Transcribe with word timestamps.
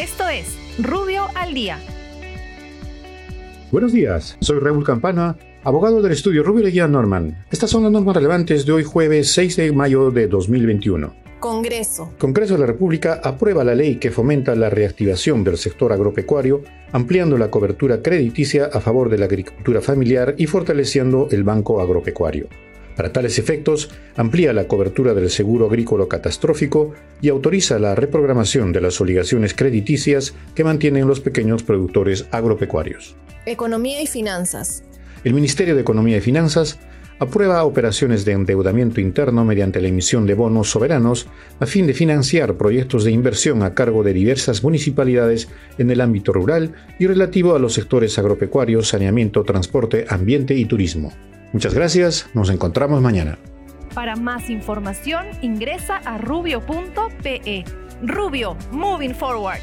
Esto 0.00 0.26
es 0.30 0.56
Rubio 0.78 1.26
al 1.34 1.52
Día. 1.52 1.78
Buenos 3.70 3.92
días, 3.92 4.38
soy 4.40 4.58
Raúl 4.58 4.82
Campana, 4.82 5.36
abogado 5.62 6.00
del 6.00 6.12
estudio 6.12 6.42
Rubio 6.42 6.64
Leguía 6.64 6.88
Norman. 6.88 7.44
Estas 7.50 7.68
son 7.68 7.82
las 7.82 7.92
normas 7.92 8.16
relevantes 8.16 8.64
de 8.64 8.72
hoy 8.72 8.82
jueves 8.82 9.30
6 9.32 9.56
de 9.56 9.72
mayo 9.72 10.10
de 10.10 10.26
2021. 10.26 11.12
Congreso. 11.38 12.14
Congreso 12.18 12.54
de 12.54 12.60
la 12.60 12.66
República 12.66 13.20
aprueba 13.22 13.62
la 13.62 13.74
ley 13.74 13.96
que 13.96 14.10
fomenta 14.10 14.54
la 14.54 14.70
reactivación 14.70 15.44
del 15.44 15.58
sector 15.58 15.92
agropecuario, 15.92 16.62
ampliando 16.92 17.36
la 17.36 17.50
cobertura 17.50 18.00
crediticia 18.00 18.70
a 18.72 18.80
favor 18.80 19.10
de 19.10 19.18
la 19.18 19.26
agricultura 19.26 19.82
familiar 19.82 20.34
y 20.38 20.46
fortaleciendo 20.46 21.28
el 21.30 21.44
Banco 21.44 21.78
Agropecuario. 21.82 22.48
Para 22.96 23.12
tales 23.12 23.38
efectos, 23.38 23.90
amplía 24.16 24.52
la 24.52 24.68
cobertura 24.68 25.14
del 25.14 25.30
seguro 25.30 25.66
agrícola 25.66 26.06
catastrófico 26.08 26.92
y 27.20 27.28
autoriza 27.28 27.78
la 27.78 27.94
reprogramación 27.94 28.72
de 28.72 28.80
las 28.80 29.00
obligaciones 29.00 29.54
crediticias 29.54 30.34
que 30.54 30.64
mantienen 30.64 31.06
los 31.06 31.20
pequeños 31.20 31.62
productores 31.62 32.26
agropecuarios. 32.30 33.16
Economía 33.46 34.02
y 34.02 34.06
finanzas. 34.06 34.84
El 35.24 35.34
Ministerio 35.34 35.74
de 35.74 35.82
Economía 35.82 36.18
y 36.18 36.20
Finanzas 36.20 36.78
aprueba 37.20 37.64
operaciones 37.64 38.24
de 38.24 38.32
endeudamiento 38.32 39.00
interno 39.00 39.44
mediante 39.44 39.80
la 39.82 39.88
emisión 39.88 40.26
de 40.26 40.32
bonos 40.32 40.70
soberanos 40.70 41.26
a 41.60 41.66
fin 41.66 41.86
de 41.86 41.92
financiar 41.92 42.56
proyectos 42.56 43.04
de 43.04 43.12
inversión 43.12 43.62
a 43.62 43.74
cargo 43.74 44.02
de 44.02 44.14
diversas 44.14 44.64
municipalidades 44.64 45.48
en 45.76 45.90
el 45.90 46.00
ámbito 46.00 46.32
rural 46.32 46.72
y 46.98 47.06
relativo 47.06 47.54
a 47.54 47.58
los 47.58 47.74
sectores 47.74 48.18
agropecuarios, 48.18 48.88
saneamiento, 48.88 49.44
transporte, 49.44 50.06
ambiente 50.08 50.54
y 50.54 50.64
turismo. 50.64 51.12
Muchas 51.52 51.74
gracias, 51.74 52.28
nos 52.34 52.50
encontramos 52.50 53.00
mañana. 53.00 53.38
Para 53.94 54.16
más 54.16 54.50
información 54.50 55.26
ingresa 55.42 55.96
a 55.96 56.18
rubio.pe. 56.18 57.64
Rubio, 58.02 58.56
moving 58.70 59.14
forward. 59.14 59.60